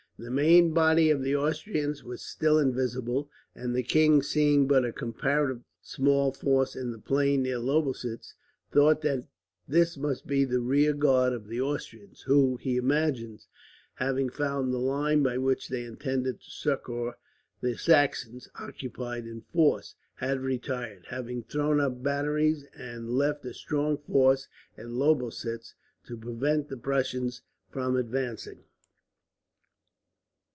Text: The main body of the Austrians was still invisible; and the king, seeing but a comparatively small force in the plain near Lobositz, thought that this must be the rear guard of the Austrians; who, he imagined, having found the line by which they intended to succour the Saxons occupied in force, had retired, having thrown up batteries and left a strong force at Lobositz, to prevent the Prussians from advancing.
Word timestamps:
The 0.23 0.29
main 0.29 0.71
body 0.71 1.09
of 1.09 1.23
the 1.23 1.35
Austrians 1.35 2.03
was 2.03 2.21
still 2.21 2.59
invisible; 2.59 3.31
and 3.55 3.73
the 3.75 3.81
king, 3.81 4.21
seeing 4.21 4.67
but 4.67 4.85
a 4.85 4.93
comparatively 4.93 5.63
small 5.81 6.31
force 6.31 6.75
in 6.75 6.91
the 6.91 6.99
plain 6.99 7.41
near 7.41 7.57
Lobositz, 7.57 8.35
thought 8.71 9.01
that 9.01 9.25
this 9.67 9.97
must 9.97 10.27
be 10.27 10.45
the 10.45 10.59
rear 10.59 10.93
guard 10.93 11.33
of 11.33 11.47
the 11.47 11.59
Austrians; 11.59 12.21
who, 12.21 12.57
he 12.57 12.77
imagined, 12.77 13.47
having 13.95 14.29
found 14.29 14.71
the 14.71 14.77
line 14.77 15.23
by 15.23 15.39
which 15.39 15.69
they 15.69 15.83
intended 15.83 16.39
to 16.39 16.51
succour 16.51 17.17
the 17.61 17.73
Saxons 17.75 18.47
occupied 18.59 19.25
in 19.25 19.41
force, 19.41 19.95
had 20.17 20.41
retired, 20.41 21.07
having 21.07 21.41
thrown 21.41 21.79
up 21.79 22.03
batteries 22.03 22.63
and 22.75 23.09
left 23.09 23.43
a 23.43 23.55
strong 23.55 23.97
force 23.97 24.47
at 24.77 24.85
Lobositz, 24.87 25.73
to 26.05 26.15
prevent 26.15 26.69
the 26.69 26.77
Prussians 26.77 27.41
from 27.71 27.95
advancing. 27.97 28.59